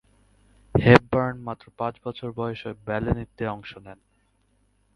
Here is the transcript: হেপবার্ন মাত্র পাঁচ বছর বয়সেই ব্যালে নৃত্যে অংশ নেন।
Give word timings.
হেপবার্ন 0.75 1.35
মাত্র 1.43 1.65
পাঁচ 1.77 1.95
বছর 2.05 2.29
বয়সেই 2.31 2.75
ব্যালে 2.85 3.11
নৃত্যে 3.13 3.45
অংশ 3.47 3.71
নেন। 3.77 3.99